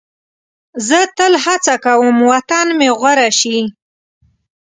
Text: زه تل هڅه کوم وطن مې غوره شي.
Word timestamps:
زه 0.87 0.99
تل 1.17 1.33
هڅه 1.43 1.73
کوم 1.85 2.17
وطن 2.31 2.67
مې 2.77 2.89
غوره 2.99 3.29
شي. 3.39 3.57